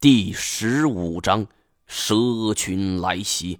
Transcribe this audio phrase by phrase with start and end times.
[0.00, 1.44] 第十五章
[1.88, 3.58] 蛇群来袭。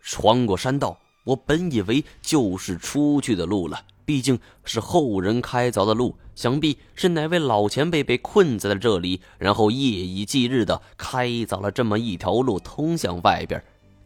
[0.00, 13.60] 穿过山道，我本以为就是出去的路了，毕竟是后人开凿的路，想必是哪位老前辈被困在了这里，然后夜以继日的开凿了这么一条路通向外边。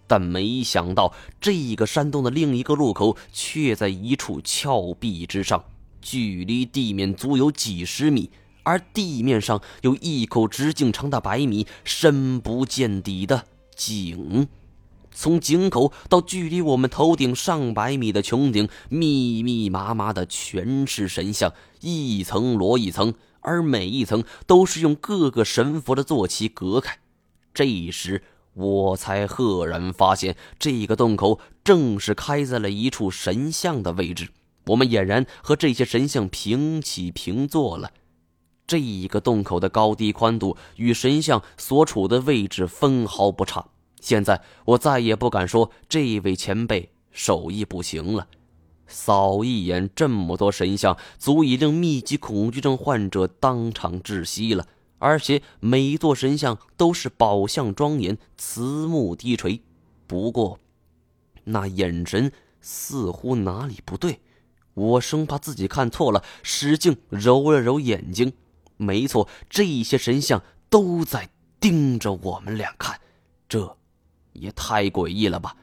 [0.06, 5.62] 但没想到，这个山洞的另一个入口却在一处峭壁之上，
[6.00, 8.30] 距离地面足有几十米。
[8.66, 13.44] 而地面上有一口直径长达百米、深不见底的
[13.76, 14.48] 井，
[15.12, 26.98] 从井口到距离我们头顶上百米的穹顶，密密麻麻的全是神像，一层摞一层，而每一层都是用各个神佛的坐骑隔开。
[27.54, 34.30] 这时我才赫然发现，这个洞口正是开在了一处神像的位置，
[34.64, 37.92] 我们俨然和这些神像平起平坐了。
[38.66, 43.66] 这一个洞口的高低宽度与神像所处的位置分毫不差。
[44.00, 48.26] 现在我再也不敢说这位前辈手艺不行了。
[48.86, 54.66] 扫一眼这么多神像，足以令密集恐惧症患者当场窒息了。
[54.98, 59.60] 而且每一座神像都是宝相庄严，慈目低垂。
[60.06, 60.58] 不过，
[61.44, 64.20] 那眼神似乎哪里不对，
[64.74, 68.32] 我生怕自己看错了，使劲揉了揉眼睛。
[68.76, 73.00] 没错，这些神像都在盯着我们俩看，
[73.48, 73.76] 这
[74.32, 75.56] 也太诡异了吧！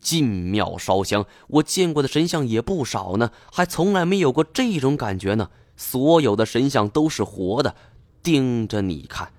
[0.00, 5.50] 进庙烧香，我见过的神像也不少呢，还从来没有过这种感觉呢。
[5.76, 7.74] 所有的神像都是活的，
[8.22, 9.32] 盯着你看。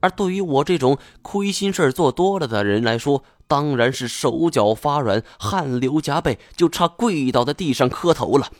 [0.00, 8.50] 而对于我这种亏心事做多了的人来说，当然是手脚发软，汗流浃背，就差跪倒在地上磕头了。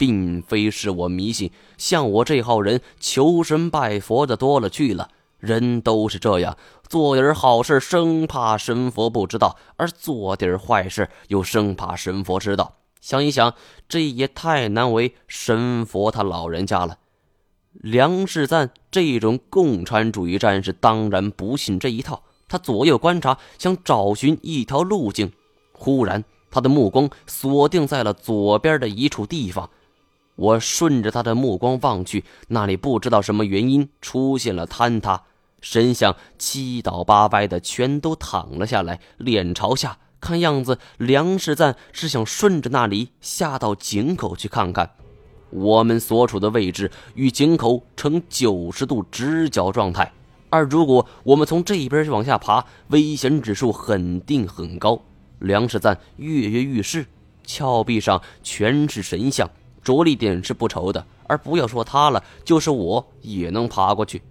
[0.00, 5.10] 并非是我迷信，像我这号人求神拜佛的多了去了。
[5.38, 6.56] 人都是这样，
[6.88, 12.76] 做点好事生怕神佛不知道，而做点坏事又生怕神佛知道。
[13.02, 13.54] 想一想，
[13.90, 16.96] 这也太难为神佛他老人家了。
[17.72, 25.30] 梁世赞这种共产主义战士当然不信这一套，他左右观察，想找寻一条路径。
[25.72, 29.68] 忽然，他的目光锁定在了左边的一处地方。
[30.40, 35.24] 我顺着他的目光望去，那里不知道什么原因出现了坍塌，
[35.60, 39.98] 神像七倒八歪的，全都躺了下来，脸朝下。
[40.18, 44.90] 看样子，梁世赞是想顺着那里下到井口去看看。
[45.50, 50.10] 我们所处的位置与井口呈九十度直角状态，
[50.48, 55.02] 而如果我们从这边往下爬，危险指数肯定很高。
[55.40, 57.04] 梁世赞跃跃欲试，
[57.44, 59.50] 峭壁上全是神像。
[59.82, 64.22] 着力点是不愁的，而不要说他了，就是我也能爬过去。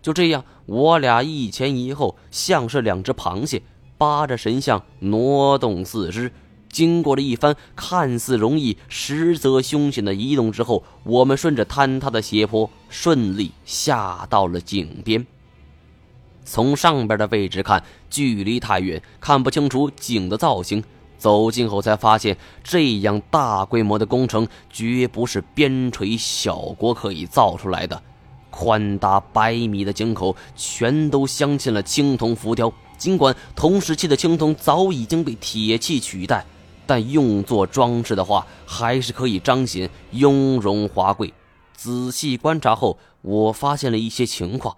[0.00, 3.62] 就这样，我俩一前一后，像是两只螃蟹，
[3.96, 6.30] 扒着神像挪动四肢。
[6.70, 15.26] 经过了一番看似容易，实则凶险的移动之后，我们顺着坍塌的斜坡，顺利下到了井边。
[16.44, 20.84] 从上边的位置看，距离太远，看不清楚井的造型。
[21.18, 28.00] 走近后才发现，这样大规模的工程绝不是边陲小国可以造出来的。
[28.50, 36.44] 宽达百米的井口全都镶嵌了青铜浮雕，尽管同时期的青铜早已经被铁器取代，
[36.86, 41.32] 但用作装饰的话，还是可以彰显雍容华贵。
[41.74, 44.76] 仔细观察后，我发现了一些情况：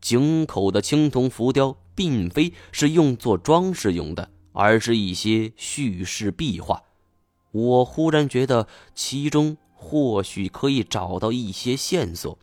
[0.00, 4.28] 井口的青铜浮雕并非是用作装饰用的。
[4.52, 6.82] 而是一些叙事壁画，
[7.52, 12.38] 我忽然觉得其中或许可以找到一些线索。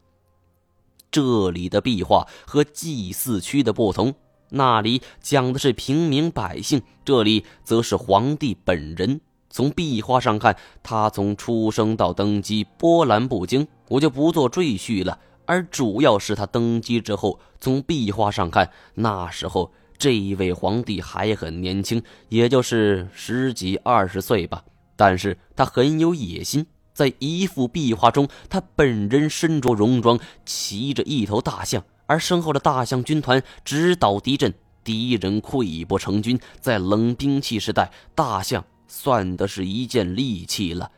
[1.12, 4.13] 这里的壁画和祭祀区的不同，
[4.50, 9.22] 那里讲的是平民百姓，这里则是皇帝本人。
[9.50, 15.18] 从壁画上看，他从出生到登基波澜不惊，我就不做赘叙了。
[15.45, 19.71] 而主要是他登基之后，从壁画上看，那时候。
[19.98, 24.64] 这一位皇帝还很年轻，也就是十几二十岁吧。
[24.96, 34.54] 但是他很有野心，在一幅壁画中，他本人身着戎装，骑着一头大象，而身后的大象军团直捣敌阵，
[34.84, 36.40] 敌人溃不成军。
[36.60, 40.92] 在冷兵器时代，大象算得是一件利器了。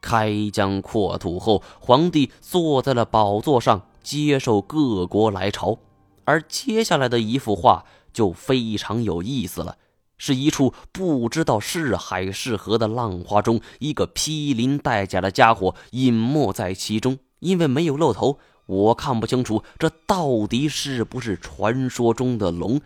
[0.00, 5.78] 开疆扩土后，皇帝坐在了宝座上，接受各国来朝。
[6.24, 7.84] 而接下来的一幅画。
[8.18, 9.76] 就非常有意思了，
[10.16, 17.20] 是一处不知道是海是河的浪花中，一个披鳞戴甲的家伙隐没在其中。
[17.38, 22.80] 因为没有露头，我看不清楚这到底是不是传说中的龙。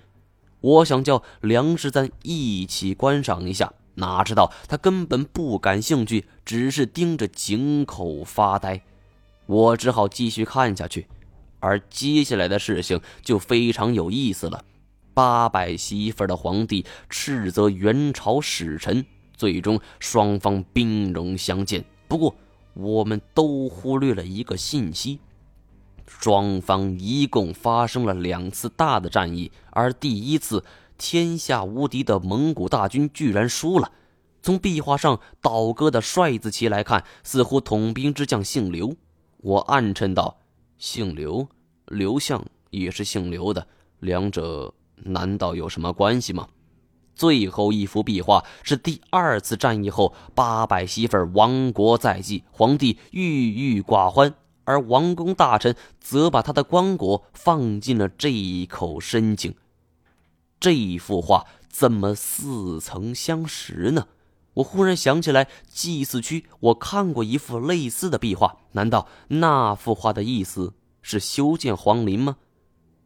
[0.60, 8.82] 我想叫梁世赞一起观赏一下，哪知道他根本不感兴趣，只是盯着井口发呆。
[9.46, 11.06] 我只好继续看下去，
[11.60, 14.62] 而接下来的事情就非常有意思了。
[15.14, 19.04] 八百媳妇的皇帝斥责元朝使臣，
[19.34, 21.84] 最终双方兵戎相见。
[22.08, 22.34] 不过，
[22.74, 25.18] 我们都忽略了一个信息。
[26.06, 30.64] 双方一共发生了两次大的战役，而第一次
[30.98, 33.90] 天下无敌的蒙古大军居然输了。
[34.42, 38.94] 从壁画上倒戈的帅字旗来看，似乎统兵之将姓刘。
[39.38, 40.38] 我暗称道
[40.78, 41.48] ：“姓刘，
[41.86, 43.66] 刘相也是姓刘的，
[44.00, 46.48] 两者难道有什么关系吗？”
[47.14, 54.34] 最后一幅壁画是第二次战役后，八百媳妇亡国在即，皇帝郁郁寡欢。
[54.64, 59.54] 而王公大臣则把他的棺椁放进了这一口深井。
[60.60, 64.06] 这幅画怎么似曾相识呢？
[64.54, 68.58] 我忽然想起来，祭祀区我看过一幅类似的壁画。
[68.72, 72.36] 难道那幅画的意思是修建皇陵吗？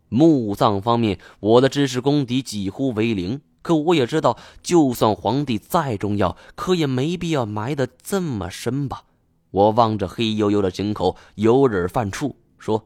[0.08, 3.41] 墓葬方面，我的知识功底几乎为零。
[3.62, 9.03] 可我也知道，就算皇帝再重要，可也没必要埋得这么深吧。
[9.50, 12.85] 我望着黑黝黝的井口，有点犯怵，说：“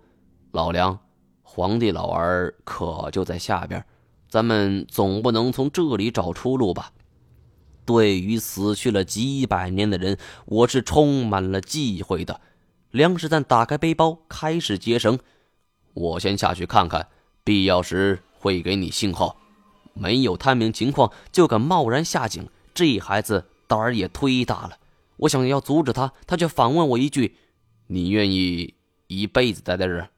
[0.52, 0.98] 老梁，
[1.42, 3.84] 皇帝老儿可就在下边，
[4.30, 6.92] 咱们总不能从这里找出路吧？”
[7.84, 12.40] 对于死去了几百年的人，我是充满了忌讳的。
[12.90, 15.18] 梁世赞打开背包，开始结绳。
[15.94, 17.08] 我先下去看看，
[17.44, 19.36] 必要时会给你信号。
[19.92, 24.78] 没有探明情况就敢贸然下井，这孩子胆儿也忒大了。
[25.16, 27.36] 我想要阻止他，他却反问我一句
[27.88, 28.74] ：“你愿意
[29.08, 30.08] 一辈子待在这儿？”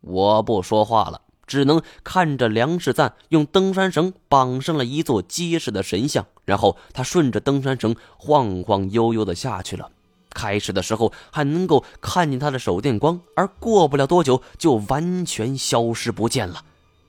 [0.00, 9.92] 我不说话了，只能看着梁世赞用登山绳绑上了一座结实的神像，然后他顺着登山绳晃晃悠悠的下去了。
[10.34, 16.64] 开始的时候还能够看见他的手电光，而过不了多久就完全消失不见了。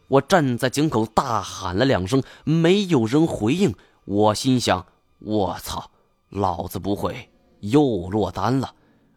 [0.08, 3.74] 我站在井口大喊了两声，没有人回应。
[4.06, 4.86] 我心想
[5.20, 5.92] ：“我操！”
[6.30, 7.30] 老子不会
[7.60, 8.74] 又落单了，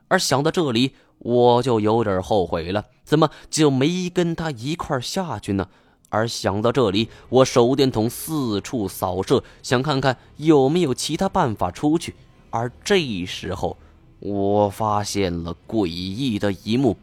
[0.09, 5.69] 而想到这里，我就有点后悔了，怎么就没跟他一块下去呢？
[6.11, 12.15] 而想到这里，我手电筒四处扫射，想看看有没有其他办法出去。
[12.51, 13.77] 而这时候，
[14.25, 16.97] 我发现了诡异的一幕：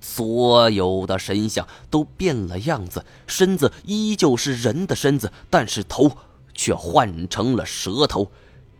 [0.00, 6.12] 所有的神像都变了样子，身子依旧是人的身子，但是头
[6.54, 8.30] 却换成了蛇头。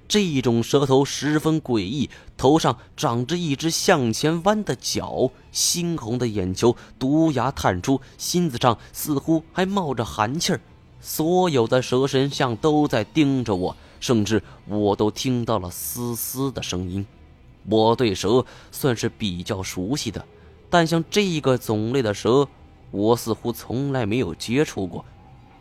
[0.09, 2.09] 这种蛇头十分诡异，
[2.39, 10.61] 头上长着一只向前弯的角，猩红的眼球，毒牙探出，心子上似乎还冒着寒气儿。
[11.03, 17.05] 所有的蛇神像都在盯着我，甚至我都听到了嘶嘶的声音。
[17.69, 20.25] 我对蛇算是比较熟悉的，
[20.71, 22.49] 但像这个种类的蛇，
[22.91, 25.05] 我似乎从来没有接触过。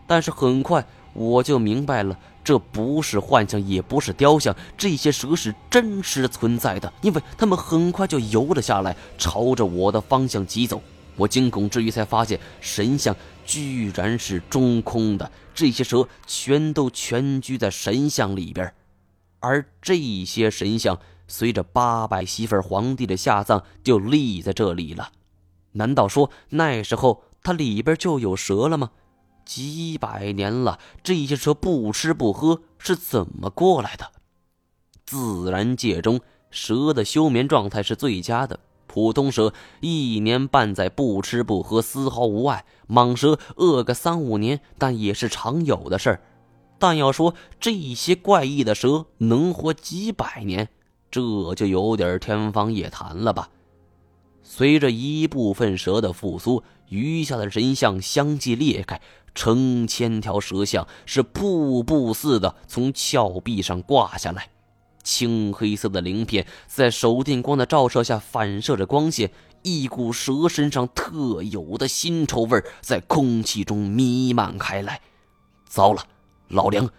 [0.08, 2.18] 但是很快我就明白了。
[2.44, 10.80] 这不是幻象，也不是雕像，这些蛇是真实存在的，因为它们很快就游了下来，朝着我的方向疾走。
[11.16, 13.16] 我惊恐之余，才发现神像
[13.48, 18.72] 居然是中空的，这些蛇全都蜷居在神像里边，
[19.40, 25.12] 而这些神像随着八百媳妇皇帝的下葬就立在这里了。
[25.74, 28.92] 难道说那时候它里边就有蛇了吗？
[29.46, 34.12] 几百年了，这些蛇不吃不喝是怎么过来的？
[35.06, 38.60] 自然界中，蛇的休眠状态是最佳的。
[38.88, 46.22] 普通蛇一年半载不吃不喝，丝毫无碍；蟒蛇饿个三五年，但也是常有的事儿。
[46.80, 50.70] 但要说这些怪异的蛇能活几百年，
[51.10, 53.50] 这就有点天方夜谭了吧？
[54.44, 59.02] 随着一部分蛇的复苏，余下的神像相继裂开。
[59.34, 64.48] 成千条蛇像是瀑布似的从峭壁上挂下来，
[65.04, 69.30] 青黑色的鳞片在手电光的照射下反射着光线，
[69.62, 75.02] 一股蛇身上特有的腥臭味在空气中弥漫开来。
[75.68, 76.02] 糟了，
[76.48, 76.90] 老梁！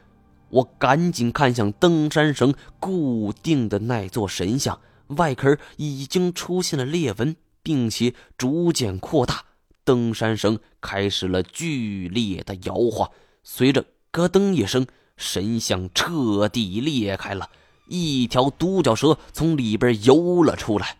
[0.48, 9.44] 我赶紧看向登山绳固定的那座神像，外壳已经出现了裂纹，并且逐渐扩大。
[9.84, 13.10] 登山绳开始了剧烈的摇晃，
[13.42, 14.86] 随着咯噔一声，
[15.16, 17.48] 神像彻底裂开了，
[17.88, 20.96] 一条独角蛇从里边游了出来。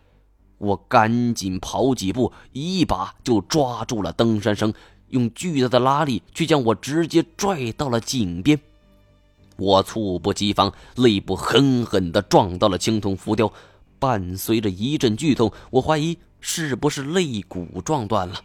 [0.57, 4.73] 我赶紧跑几步，一把就抓住了登山绳，
[5.09, 8.59] 用巨大的拉力却将我直接拽到了井边。
[9.57, 13.51] 我猝不及防，肋部狠狠地撞到了青铜浮雕，
[13.99, 18.39] 伴随着一阵剧痛，我怀疑是不是肋骨撞断了。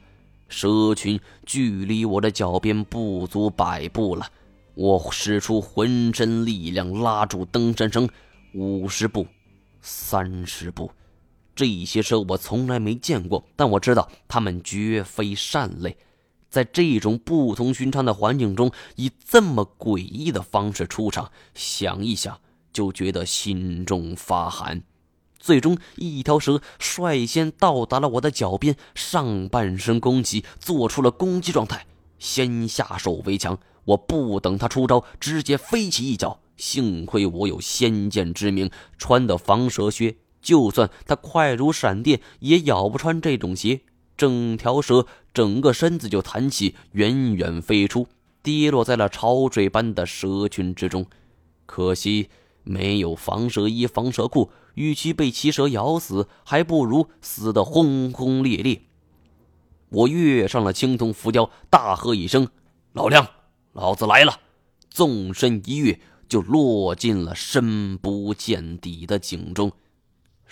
[0.48, 4.26] 蛇群距离我的脚边不足百步了，
[4.74, 8.08] 我使出浑身力量拉住登山绳，
[8.54, 9.26] 五十步，
[9.80, 10.90] 三十步，
[11.54, 15.96] 这些蛇我从来没见过，但我知道它们绝非善类。
[16.52, 22.38] 在这种不同寻常的环境中，以这么诡异的方式出场，想一想
[22.74, 24.82] 就觉得心中发寒。
[25.38, 31.86] 最终，一条蛇率先到达了我的脚边，上半身弓起，做出了攻击状态。
[32.18, 36.38] 先下手为强，我不等他出招，直接飞起一脚。
[36.58, 43.80] 幸亏我有先见之明，穿的防蛇靴，就算它快如闪电，也咬不穿这种鞋。
[44.16, 48.06] 整条蛇整个身子就弹起，远远飞出，
[48.42, 51.06] 跌落在了潮水般的蛇群之中。
[51.66, 52.28] 可惜
[52.64, 58.82] 没有防蛇衣、防蛇裤，与其被奇蛇咬死，还不如死得轰轰烈烈。
[59.88, 62.48] 我跃上了青铜浮雕，大喝一声
[62.92, 63.26] ：“老梁，
[63.72, 64.40] 老子来了！”
[64.88, 69.72] 纵身一跃，就落进了深不见底的井中。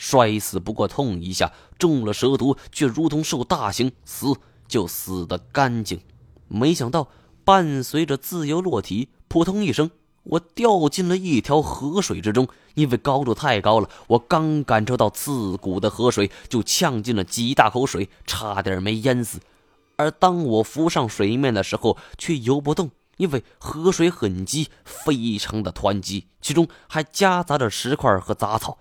[0.01, 4.33] 摔死不过痛一下，中了蛇毒却如同受大刑，死
[4.67, 6.01] 就死得干净。
[6.49, 7.09] 没想到
[7.45, 9.91] 伴随着自由落体，扑通一声，
[10.23, 12.49] 我掉进了一条河水之中。
[12.75, 19.39] 因为高度太高了，我刚感受到刺骨的河水，就呛进了几大口水，差点没淹死。
[19.97, 28.79] 而当我浮上水面的时候，却游不动，因为河水很急，非常的湍急，其中还夹杂着石块和杂草。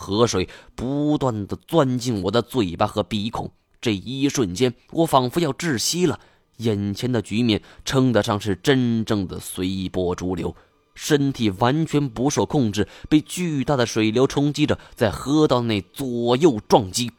[0.00, 3.52] 河水不断的钻进我的嘴巴和鼻孔，
[3.82, 6.18] 这一瞬间，我仿佛要窒息了。
[6.56, 10.56] 眼前的局面称得上是真正的随波逐流，
[10.94, 17.12] 身体完全不受控制，被巨大的水流冲击着，在河道内左右撞击，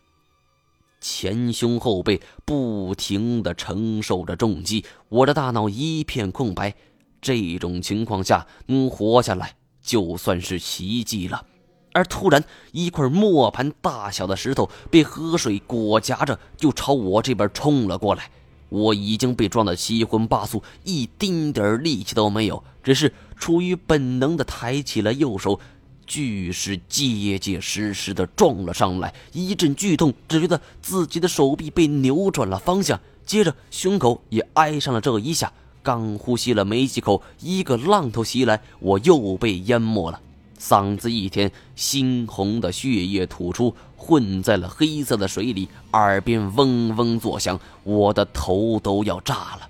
[1.00, 6.74] 前胸后背不停的承受着重击，我的大脑一片空白。
[7.22, 11.46] 这种情况下能活下来，就算是奇迹了。
[11.94, 18.30] 而突然，一块磨盘大小的石头被河水裹夹着，就朝我这边冲了过来。
[18.70, 25.60] 我已经被撞得七荤八素，一丁点力气都没有，只是出于本能的抬起了右手。
[26.08, 35.54] 巨石结结实实的撞了上来，一阵剧痛，只觉得自己的手臂被扭转了方向，接着胸口也挨上了这一下。
[35.82, 40.20] 刚呼吸了没几口，一个浪头袭来，我又被淹没了。
[40.62, 49.68] 嗓子一甜，猩红的血液吐出，混在了黑色的水里，耳边嗡嗡作响，我的头都要炸了。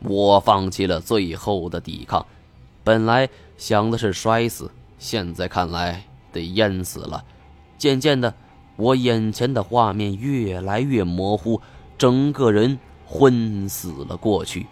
[0.00, 2.26] 我放弃了最后的抵抗，
[2.84, 3.26] 本来
[3.56, 7.24] 想的是摔死，现在看来得淹死了。
[7.78, 8.34] 渐渐的，
[8.76, 11.62] 我眼前的画面越来越模糊，
[11.96, 14.66] 整个人昏死了过去。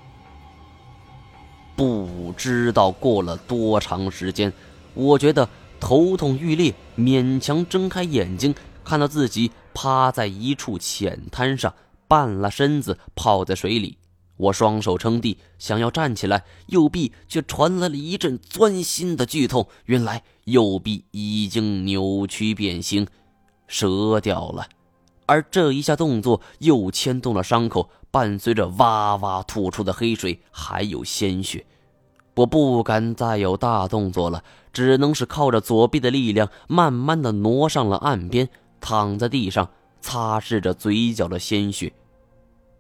[1.75, 4.53] 不知道过了多长时间。
[4.97, 5.49] 我觉得
[5.79, 11.75] 头痛欲裂，勉强睁开眼睛，看到自己趴在一处浅滩上，
[12.09, 13.99] 半拉身子泡在水里。
[14.39, 19.69] 我双手撑地，想要站起来，右臂却传来了一阵钻心的剧痛。
[19.85, 23.07] 原来右臂已经扭曲变形，
[23.69, 24.67] 折掉了。
[25.27, 31.67] 而这一下动作又牵动了伤口，伴随着哇哇吐出的黑水，还有鲜血。
[32.37, 41.93] 我不敢再有大动作了，只能是靠着左臂的力量，慢慢的挪上了岸边，躺在地上，擦拭着嘴角的鲜血。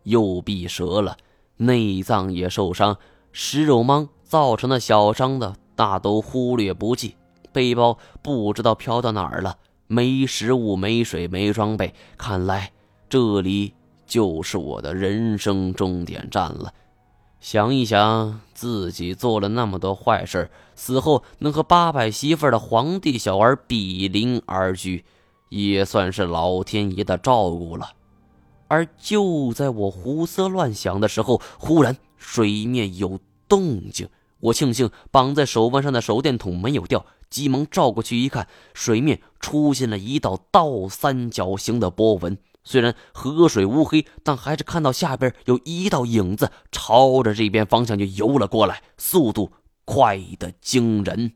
[0.02, 1.16] 右臂折了，
[1.56, 2.98] 内脏也受伤，
[3.32, 7.16] 食肉蟒造成的小伤的大都忽略不计。
[7.50, 12.70] 背包不知道飘到哪儿了，没食物，没水，没装备，看来
[13.08, 13.72] 这里
[14.06, 16.70] 就是我的人生终点站了。
[17.38, 25.04] 想一想，自己做了那么多坏事，死后能和八百媳妇的皇帝小儿比邻而居，
[25.48, 27.92] 也算是老天爷的照顾了。
[28.68, 34.08] 而就在我胡思乱想的时候，忽然水面有动静。
[34.40, 42.36] 我庆幸绑在手腕上的手电筒没有掉，急忙照过去一看，水面出现了一道倒三角形的波纹。
[42.66, 49.52] 虽然河水乌黑，但还是看到下边有一道影子朝着这边方向就游了过来，速度
[49.84, 51.34] 快得惊人。